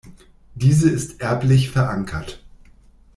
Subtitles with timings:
[0.55, 2.41] Diese ist erblich verankert.